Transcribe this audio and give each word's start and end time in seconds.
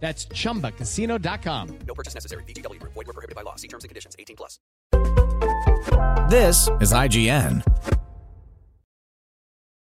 That's 0.00 0.26
chumbacasino.com. 0.26 1.78
No 1.86 1.94
purchase 1.94 2.14
necessary. 2.14 2.44
VGW 2.44 2.80
Group. 2.80 2.94
Void 2.94 3.08
were 3.08 3.12
prohibited 3.12 3.34
by 3.36 3.42
law. 3.42 3.56
See 3.56 3.68
terms 3.68 3.84
and 3.84 3.90
conditions. 3.90 4.16
18 4.18 4.36
plus. 4.36 4.58
This 6.30 6.68
is 6.80 6.92
IGN. 6.92 7.62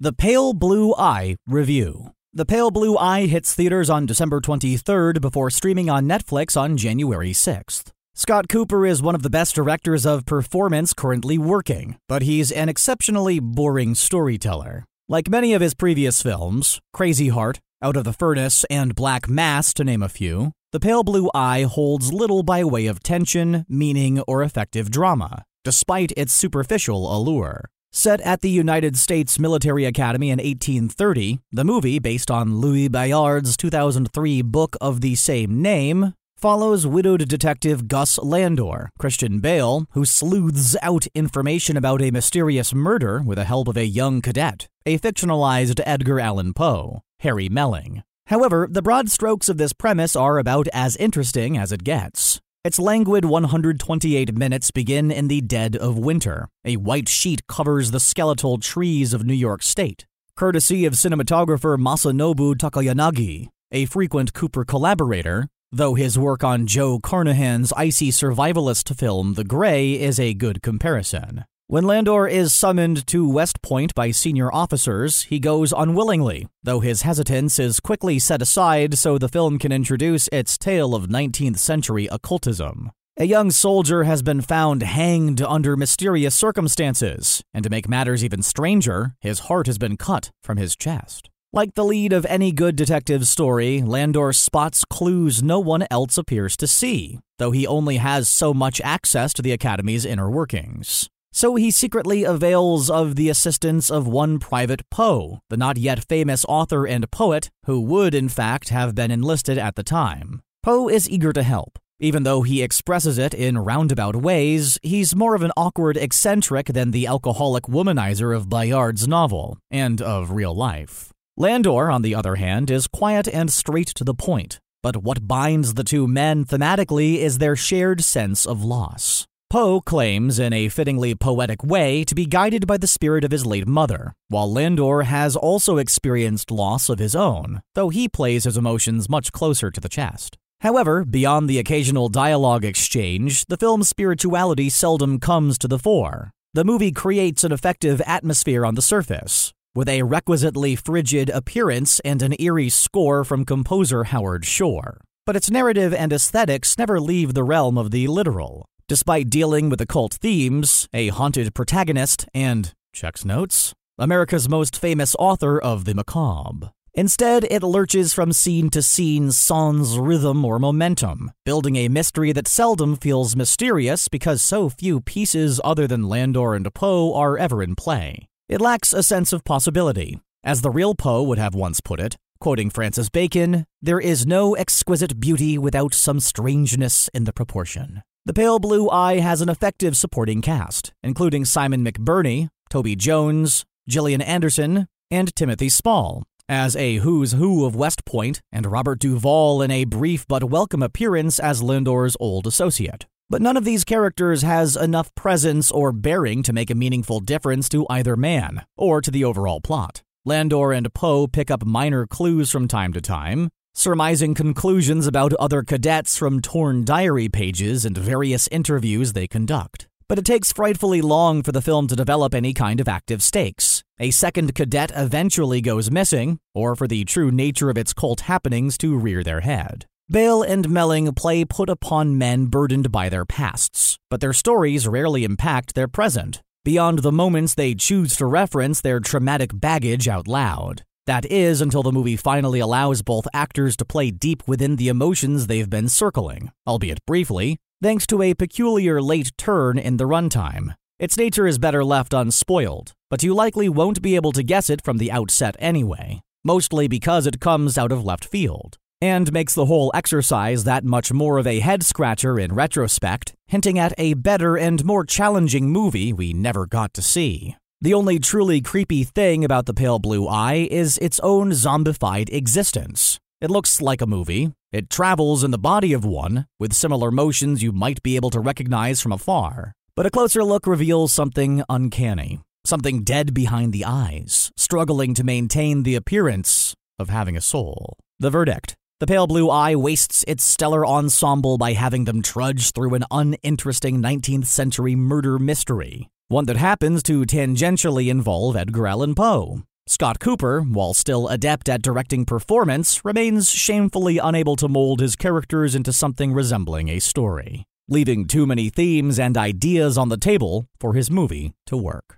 The 0.00 0.12
Pale 0.12 0.54
Blue 0.54 0.94
Eye 0.96 1.36
Review. 1.46 2.10
The 2.32 2.44
Pale 2.44 2.72
Blue 2.72 2.98
Eye 2.98 3.26
hits 3.26 3.54
theaters 3.54 3.88
on 3.88 4.06
December 4.06 4.40
23rd 4.40 5.20
before 5.20 5.50
streaming 5.50 5.88
on 5.88 6.08
Netflix 6.08 6.60
on 6.60 6.76
January 6.76 7.30
6th. 7.30 7.90
Scott 8.16 8.48
Cooper 8.48 8.84
is 8.86 9.02
one 9.02 9.14
of 9.14 9.22
the 9.22 9.30
best 9.30 9.54
directors 9.54 10.04
of 10.04 10.26
performance 10.26 10.92
currently 10.92 11.38
working, 11.38 11.96
but 12.08 12.22
he's 12.22 12.52
an 12.52 12.68
exceptionally 12.68 13.40
boring 13.40 13.94
storyteller. 13.94 14.84
Like 15.08 15.28
many 15.28 15.52
of 15.52 15.60
his 15.60 15.74
previous 15.74 16.22
films, 16.22 16.80
Crazy 16.92 17.28
Heart, 17.28 17.60
Out 17.82 17.96
of 17.96 18.04
the 18.04 18.12
Furnace, 18.12 18.64
and 18.70 18.94
Black 18.94 19.28
Mass, 19.28 19.74
to 19.74 19.84
name 19.84 20.02
a 20.02 20.08
few, 20.08 20.52
The 20.72 20.80
Pale 20.80 21.04
Blue 21.04 21.28
Eye 21.34 21.64
holds 21.64 22.12
little 22.12 22.42
by 22.42 22.64
way 22.64 22.86
of 22.86 23.02
tension, 23.02 23.66
meaning, 23.68 24.20
or 24.20 24.42
effective 24.42 24.90
drama, 24.90 25.44
despite 25.64 26.12
its 26.16 26.32
superficial 26.32 27.14
allure. 27.14 27.66
Set 27.92 28.20
at 28.22 28.40
the 28.40 28.50
United 28.50 28.96
States 28.96 29.38
Military 29.38 29.84
Academy 29.84 30.30
in 30.30 30.38
1830, 30.38 31.40
the 31.52 31.64
movie, 31.64 31.98
based 31.98 32.30
on 32.30 32.56
Louis 32.56 32.88
Bayard's 32.88 33.56
2003 33.56 34.42
book 34.42 34.76
of 34.80 35.00
the 35.00 35.14
same 35.14 35.60
name, 35.60 36.14
follows 36.36 36.86
widowed 36.86 37.28
detective 37.28 37.86
Gus 37.86 38.18
Landor, 38.18 38.90
Christian 38.98 39.40
Bale, 39.40 39.86
who 39.92 40.04
sleuths 40.04 40.76
out 40.82 41.06
information 41.14 41.76
about 41.76 42.02
a 42.02 42.10
mysterious 42.10 42.74
murder 42.74 43.22
with 43.22 43.36
the 43.36 43.44
help 43.44 43.68
of 43.68 43.76
a 43.76 43.86
young 43.86 44.20
cadet, 44.20 44.68
a 44.84 44.98
fictionalized 44.98 45.80
Edgar 45.86 46.18
Allan 46.18 46.52
Poe, 46.52 47.00
Harry 47.24 47.48
Melling. 47.48 48.02
However, 48.28 48.68
the 48.70 48.82
broad 48.82 49.10
strokes 49.10 49.48
of 49.48 49.56
this 49.58 49.72
premise 49.72 50.14
are 50.14 50.38
about 50.38 50.68
as 50.72 50.94
interesting 50.96 51.58
as 51.58 51.72
it 51.72 51.82
gets. 51.82 52.40
Its 52.62 52.78
languid 52.78 53.24
128 53.24 54.34
minutes 54.34 54.70
begin 54.70 55.10
in 55.10 55.28
the 55.28 55.40
dead 55.40 55.74
of 55.74 55.98
winter. 55.98 56.48
A 56.64 56.76
white 56.76 57.08
sheet 57.08 57.46
covers 57.46 57.90
the 57.90 58.00
skeletal 58.00 58.58
trees 58.58 59.12
of 59.12 59.24
New 59.24 59.34
York 59.34 59.62
State. 59.62 60.06
Courtesy 60.36 60.84
of 60.84 60.94
cinematographer 60.94 61.76
Masanobu 61.78 62.54
Takayanagi, 62.54 63.48
a 63.72 63.86
frequent 63.86 64.32
Cooper 64.32 64.64
collaborator, 64.64 65.48
though 65.72 65.94
his 65.94 66.18
work 66.18 66.44
on 66.44 66.66
Joe 66.66 66.98
Carnahan's 66.98 67.72
icy 67.74 68.10
survivalist 68.10 68.94
film 68.96 69.34
The 69.34 69.44
Grey 69.44 69.92
is 69.92 70.20
a 70.20 70.34
good 70.34 70.62
comparison. 70.62 71.44
When 71.66 71.84
Landor 71.84 72.28
is 72.28 72.52
summoned 72.52 73.06
to 73.06 73.26
West 73.26 73.62
Point 73.62 73.94
by 73.94 74.10
senior 74.10 74.52
officers, 74.52 75.22
he 75.22 75.40
goes 75.40 75.72
unwillingly, 75.72 76.46
though 76.62 76.80
his 76.80 77.02
hesitance 77.02 77.58
is 77.58 77.80
quickly 77.80 78.18
set 78.18 78.42
aside 78.42 78.98
so 78.98 79.16
the 79.16 79.30
film 79.30 79.58
can 79.58 79.72
introduce 79.72 80.28
its 80.28 80.58
tale 80.58 80.94
of 80.94 81.06
19th 81.06 81.56
century 81.58 82.06
occultism. 82.12 82.92
A 83.16 83.24
young 83.24 83.50
soldier 83.50 84.04
has 84.04 84.22
been 84.22 84.42
found 84.42 84.82
hanged 84.82 85.40
under 85.40 85.74
mysterious 85.74 86.34
circumstances, 86.34 87.42
and 87.54 87.64
to 87.64 87.70
make 87.70 87.88
matters 87.88 88.22
even 88.22 88.42
stranger, 88.42 89.14
his 89.22 89.48
heart 89.48 89.66
has 89.66 89.78
been 89.78 89.96
cut 89.96 90.32
from 90.42 90.58
his 90.58 90.76
chest. 90.76 91.30
Like 91.50 91.76
the 91.76 91.84
lead 91.84 92.12
of 92.12 92.26
any 92.26 92.52
good 92.52 92.76
detective 92.76 93.26
story, 93.26 93.80
Landor 93.80 94.34
spots 94.34 94.84
clues 94.84 95.42
no 95.42 95.60
one 95.60 95.86
else 95.90 96.18
appears 96.18 96.58
to 96.58 96.66
see, 96.66 97.20
though 97.38 97.52
he 97.52 97.66
only 97.66 97.96
has 97.96 98.28
so 98.28 98.52
much 98.52 98.82
access 98.82 99.32
to 99.32 99.40
the 99.40 99.52
Academy's 99.52 100.04
inner 100.04 100.28
workings. 100.28 101.08
So 101.36 101.56
he 101.56 101.72
secretly 101.72 102.22
avails 102.22 102.88
of 102.88 103.16
the 103.16 103.28
assistance 103.28 103.90
of 103.90 104.06
one 104.06 104.38
Private 104.38 104.88
Poe, 104.88 105.40
the 105.50 105.56
not 105.56 105.76
yet 105.76 106.04
famous 106.04 106.44
author 106.48 106.86
and 106.86 107.10
poet, 107.10 107.50
who 107.66 107.80
would, 107.80 108.14
in 108.14 108.28
fact, 108.28 108.68
have 108.68 108.94
been 108.94 109.10
enlisted 109.10 109.58
at 109.58 109.74
the 109.74 109.82
time. 109.82 110.42
Poe 110.62 110.88
is 110.88 111.10
eager 111.10 111.32
to 111.32 111.42
help. 111.42 111.76
Even 111.98 112.22
though 112.22 112.42
he 112.42 112.62
expresses 112.62 113.18
it 113.18 113.34
in 113.34 113.58
roundabout 113.58 114.14
ways, 114.14 114.78
he's 114.80 115.16
more 115.16 115.34
of 115.34 115.42
an 115.42 115.50
awkward 115.56 115.96
eccentric 115.96 116.66
than 116.68 116.92
the 116.92 117.08
alcoholic 117.08 117.64
womanizer 117.64 118.34
of 118.34 118.48
Bayard's 118.48 119.08
novel, 119.08 119.58
and 119.72 120.00
of 120.00 120.30
real 120.30 120.54
life. 120.54 121.12
Landor, 121.36 121.90
on 121.90 122.02
the 122.02 122.14
other 122.14 122.36
hand, 122.36 122.70
is 122.70 122.86
quiet 122.86 123.26
and 123.26 123.50
straight 123.50 123.88
to 123.88 124.04
the 124.04 124.14
point, 124.14 124.60
but 124.84 124.98
what 124.98 125.26
binds 125.26 125.74
the 125.74 125.82
two 125.82 126.06
men 126.06 126.44
thematically 126.44 127.16
is 127.16 127.38
their 127.38 127.56
shared 127.56 128.04
sense 128.04 128.46
of 128.46 128.62
loss. 128.62 129.26
Poe 129.54 129.80
claims, 129.80 130.40
in 130.40 130.52
a 130.52 130.68
fittingly 130.68 131.14
poetic 131.14 131.62
way, 131.62 132.02
to 132.02 132.14
be 132.16 132.26
guided 132.26 132.66
by 132.66 132.76
the 132.76 132.88
spirit 132.88 133.22
of 133.22 133.30
his 133.30 133.46
late 133.46 133.68
mother, 133.68 134.12
while 134.26 134.52
Landor 134.52 135.02
has 135.02 135.36
also 135.36 135.76
experienced 135.76 136.50
loss 136.50 136.88
of 136.88 136.98
his 136.98 137.14
own, 137.14 137.62
though 137.76 137.88
he 137.88 138.08
plays 138.08 138.42
his 138.42 138.56
emotions 138.56 139.08
much 139.08 139.30
closer 139.30 139.70
to 139.70 139.80
the 139.80 139.88
chest. 139.88 140.36
However, 140.62 141.04
beyond 141.04 141.48
the 141.48 141.60
occasional 141.60 142.08
dialogue 142.08 142.64
exchange, 142.64 143.44
the 143.46 143.56
film's 143.56 143.88
spirituality 143.88 144.68
seldom 144.70 145.20
comes 145.20 145.56
to 145.58 145.68
the 145.68 145.78
fore. 145.78 146.32
The 146.54 146.64
movie 146.64 146.90
creates 146.90 147.44
an 147.44 147.52
effective 147.52 148.02
atmosphere 148.04 148.66
on 148.66 148.74
the 148.74 148.82
surface, 148.82 149.52
with 149.72 149.88
a 149.88 150.02
requisitely 150.02 150.74
frigid 150.74 151.30
appearance 151.30 152.00
and 152.00 152.22
an 152.22 152.34
eerie 152.40 152.70
score 152.70 153.22
from 153.22 153.44
composer 153.44 154.02
Howard 154.02 154.44
Shore. 154.44 155.00
But 155.24 155.36
its 155.36 155.48
narrative 155.48 155.94
and 155.94 156.12
aesthetics 156.12 156.76
never 156.76 156.98
leave 156.98 157.34
the 157.34 157.44
realm 157.44 157.78
of 157.78 157.92
the 157.92 158.08
literal. 158.08 158.66
Despite 158.86 159.30
dealing 159.30 159.70
with 159.70 159.80
occult 159.80 160.12
themes, 160.12 160.90
a 160.92 161.08
haunted 161.08 161.54
protagonist, 161.54 162.26
and, 162.34 162.74
checks 162.92 163.24
notes, 163.24 163.72
America's 163.98 164.46
most 164.46 164.76
famous 164.76 165.16
author 165.18 165.58
of 165.58 165.86
the 165.86 165.94
macabre. 165.94 166.70
Instead, 166.92 167.44
it 167.50 167.62
lurches 167.62 168.12
from 168.12 168.30
scene 168.30 168.68
to 168.68 168.82
scene 168.82 169.32
sans 169.32 169.98
rhythm 169.98 170.44
or 170.44 170.58
momentum, 170.58 171.32
building 171.46 171.76
a 171.76 171.88
mystery 171.88 172.30
that 172.32 172.46
seldom 172.46 172.94
feels 172.94 173.34
mysterious 173.34 174.06
because 174.08 174.42
so 174.42 174.68
few 174.68 175.00
pieces 175.00 175.62
other 175.64 175.86
than 175.86 176.10
Landor 176.10 176.54
and 176.54 176.72
Poe 176.74 177.14
are 177.14 177.38
ever 177.38 177.62
in 177.62 177.74
play. 177.74 178.28
It 178.50 178.60
lacks 178.60 178.92
a 178.92 179.02
sense 179.02 179.32
of 179.32 179.44
possibility. 179.44 180.20
As 180.44 180.60
the 180.60 180.70
real 180.70 180.94
Poe 180.94 181.22
would 181.22 181.38
have 181.38 181.54
once 181.54 181.80
put 181.80 182.00
it, 182.00 182.16
quoting 182.38 182.68
Francis 182.68 183.08
Bacon, 183.08 183.64
there 183.80 183.98
is 183.98 184.26
no 184.26 184.54
exquisite 184.54 185.18
beauty 185.18 185.56
without 185.56 185.94
some 185.94 186.20
strangeness 186.20 187.08
in 187.14 187.24
the 187.24 187.32
proportion. 187.32 188.02
The 188.26 188.32
Pale 188.32 188.60
Blue 188.60 188.88
Eye 188.88 189.18
has 189.18 189.42
an 189.42 189.50
effective 189.50 189.98
supporting 189.98 190.40
cast, 190.40 190.94
including 191.02 191.44
Simon 191.44 191.84
McBurney, 191.84 192.48
Toby 192.70 192.96
Jones, 192.96 193.66
Gillian 193.86 194.22
Anderson, 194.22 194.88
and 195.10 195.36
Timothy 195.36 195.68
Spall, 195.68 196.22
as 196.48 196.74
a 196.74 196.96
who's 196.96 197.32
who 197.32 197.66
of 197.66 197.76
West 197.76 198.06
Point, 198.06 198.40
and 198.50 198.64
Robert 198.64 198.98
Duvall 198.98 199.60
in 199.60 199.70
a 199.70 199.84
brief 199.84 200.26
but 200.26 200.44
welcome 200.44 200.82
appearance 200.82 201.38
as 201.38 201.62
Landor's 201.62 202.16
old 202.18 202.46
associate. 202.46 203.04
But 203.28 203.42
none 203.42 203.58
of 203.58 203.66
these 203.66 203.84
characters 203.84 204.40
has 204.40 204.74
enough 204.74 205.14
presence 205.14 205.70
or 205.70 205.92
bearing 205.92 206.42
to 206.44 206.54
make 206.54 206.70
a 206.70 206.74
meaningful 206.74 207.20
difference 207.20 207.68
to 207.68 207.86
either 207.90 208.16
man, 208.16 208.64
or 208.78 209.02
to 209.02 209.10
the 209.10 209.24
overall 209.24 209.60
plot. 209.60 210.02
Landor 210.24 210.72
and 210.72 210.94
Poe 210.94 211.26
pick 211.26 211.50
up 211.50 211.66
minor 211.66 212.06
clues 212.06 212.50
from 212.50 212.68
time 212.68 212.94
to 212.94 213.02
time, 213.02 213.50
surmising 213.74 214.34
conclusions 214.34 215.06
about 215.06 215.34
other 215.34 215.62
cadets 215.62 216.16
from 216.16 216.40
torn 216.40 216.84
diary 216.84 217.28
pages 217.28 217.84
and 217.84 217.98
various 217.98 218.48
interviews 218.48 219.12
they 219.12 219.26
conduct. 219.26 219.88
But 220.08 220.18
it 220.18 220.24
takes 220.24 220.52
frightfully 220.52 221.02
long 221.02 221.42
for 221.42 221.52
the 221.52 221.62
film 221.62 221.88
to 221.88 221.96
develop 221.96 222.34
any 222.34 222.54
kind 222.54 222.80
of 222.80 222.88
active 222.88 223.22
stakes. 223.22 223.82
A 223.98 224.10
second 224.10 224.54
cadet 224.54 224.92
eventually 224.94 225.60
goes 225.60 225.90
missing, 225.90 226.38
or 226.54 226.76
for 226.76 226.86
the 226.86 227.04
true 227.04 227.30
nature 227.30 227.70
of 227.70 227.78
its 227.78 227.92
cult 227.92 228.22
happenings 228.22 228.78
to 228.78 228.96
rear 228.96 229.22
their 229.22 229.40
head. 229.40 229.86
Bale 230.10 230.42
and 230.42 230.68
Melling 230.68 231.12
play 231.14 231.44
put 231.44 231.70
upon 231.70 232.18
men 232.18 232.46
burdened 232.46 232.92
by 232.92 233.08
their 233.08 233.24
pasts, 233.24 233.98
but 234.10 234.20
their 234.20 234.34
stories 234.34 234.86
rarely 234.86 235.24
impact 235.24 235.74
their 235.74 235.88
present, 235.88 236.42
beyond 236.64 236.98
the 237.00 237.12
moments 237.12 237.54
they 237.54 237.74
choose 237.74 238.14
to 238.16 238.26
reference 238.26 238.80
their 238.80 239.00
traumatic 239.00 239.50
baggage 239.54 240.06
out 240.06 240.28
loud. 240.28 240.82
That 241.06 241.26
is 241.26 241.60
until 241.60 241.82
the 241.82 241.92
movie 241.92 242.16
finally 242.16 242.60
allows 242.60 243.02
both 243.02 243.26
actors 243.34 243.76
to 243.76 243.84
play 243.84 244.10
deep 244.10 244.42
within 244.46 244.76
the 244.76 244.88
emotions 244.88 245.46
they've 245.46 245.68
been 245.68 245.90
circling, 245.90 246.50
albeit 246.66 247.04
briefly, 247.06 247.58
thanks 247.82 248.06
to 248.06 248.22
a 248.22 248.32
peculiar 248.32 249.02
late 249.02 249.32
turn 249.36 249.78
in 249.78 249.98
the 249.98 250.04
runtime. 250.04 250.74
Its 250.98 251.18
nature 251.18 251.46
is 251.46 251.58
better 251.58 251.84
left 251.84 252.14
unspoiled, 252.14 252.92
but 253.10 253.22
you 253.22 253.34
likely 253.34 253.68
won't 253.68 254.00
be 254.00 254.16
able 254.16 254.32
to 254.32 254.42
guess 254.42 254.70
it 254.70 254.82
from 254.82 254.96
the 254.96 255.12
outset 255.12 255.56
anyway, 255.58 256.22
mostly 256.42 256.88
because 256.88 257.26
it 257.26 257.40
comes 257.40 257.76
out 257.76 257.92
of 257.92 258.04
left 258.04 258.24
field. 258.24 258.78
and 259.04 259.32
makes 259.34 259.54
the 259.54 259.66
whole 259.66 259.90
exercise 259.92 260.64
that 260.64 260.82
much 260.82 261.12
more 261.12 261.36
of 261.36 261.46
a 261.46 261.60
head 261.60 261.82
scratcher 261.82 262.38
in 262.38 262.54
retrospect, 262.54 263.34
hinting 263.46 263.78
at 263.78 263.92
a 263.98 264.14
better 264.14 264.56
and 264.56 264.82
more 264.82 265.04
challenging 265.04 265.70
movie 265.70 266.10
we 266.10 266.32
never 266.32 266.64
got 266.64 266.94
to 266.94 267.02
see. 267.02 267.54
The 267.84 267.92
only 267.92 268.18
truly 268.18 268.62
creepy 268.62 269.04
thing 269.04 269.44
about 269.44 269.66
the 269.66 269.74
pale 269.74 269.98
blue 269.98 270.26
eye 270.26 270.66
is 270.70 270.96
its 271.02 271.20
own 271.20 271.50
zombified 271.50 272.32
existence. 272.32 273.20
It 273.42 273.50
looks 273.50 273.82
like 273.82 274.00
a 274.00 274.06
movie. 274.06 274.54
It 274.72 274.88
travels 274.88 275.44
in 275.44 275.50
the 275.50 275.58
body 275.58 275.92
of 275.92 276.02
one, 276.02 276.46
with 276.58 276.72
similar 276.72 277.10
motions 277.10 277.62
you 277.62 277.72
might 277.72 278.02
be 278.02 278.16
able 278.16 278.30
to 278.30 278.40
recognize 278.40 279.02
from 279.02 279.12
afar. 279.12 279.74
But 279.94 280.06
a 280.06 280.10
closer 280.10 280.42
look 280.42 280.66
reveals 280.66 281.12
something 281.12 281.62
uncanny, 281.68 282.40
something 282.64 283.04
dead 283.04 283.34
behind 283.34 283.74
the 283.74 283.84
eyes, 283.84 284.50
struggling 284.56 285.12
to 285.12 285.22
maintain 285.22 285.82
the 285.82 285.94
appearance 285.94 286.74
of 286.98 287.10
having 287.10 287.36
a 287.36 287.42
soul. 287.42 287.98
The 288.18 288.30
verdict 288.30 288.76
the 289.00 289.08
pale 289.08 289.26
blue 289.26 289.50
eye 289.50 289.74
wastes 289.74 290.24
its 290.26 290.42
stellar 290.42 290.86
ensemble 290.86 291.58
by 291.58 291.74
having 291.74 292.04
them 292.04 292.22
trudge 292.22 292.70
through 292.70 292.94
an 292.94 293.04
uninteresting 293.10 294.00
19th 294.00 294.46
century 294.46 294.94
murder 294.94 295.38
mystery, 295.38 296.08
one 296.28 296.46
that 296.46 296.56
happens 296.56 297.02
to 297.02 297.22
tangentially 297.22 298.08
involve 298.08 298.56
Edgar 298.56 298.86
Allan 298.86 299.14
Poe. 299.14 299.62
Scott 299.86 300.18
Cooper, 300.18 300.62
while 300.62 300.94
still 300.94 301.28
adept 301.28 301.68
at 301.68 301.82
directing 301.82 302.24
performance, 302.24 303.04
remains 303.04 303.50
shamefully 303.50 304.16
unable 304.16 304.56
to 304.56 304.66
mold 304.68 305.00
his 305.00 305.16
characters 305.16 305.74
into 305.74 305.92
something 305.92 306.32
resembling 306.32 306.88
a 306.88 306.98
story, 306.98 307.64
leaving 307.88 308.26
too 308.26 308.46
many 308.46 308.70
themes 308.70 309.18
and 309.18 309.36
ideas 309.36 309.98
on 309.98 310.08
the 310.08 310.16
table 310.16 310.66
for 310.80 310.94
his 310.94 311.10
movie 311.10 311.52
to 311.66 311.76
work. 311.76 312.16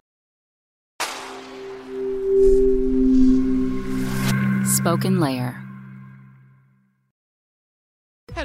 Spoken 4.64 5.18
Layer. 5.18 5.65